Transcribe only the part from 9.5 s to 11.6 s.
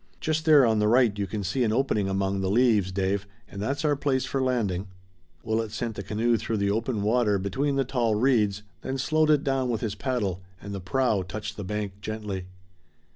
with his paddle, and the prow touched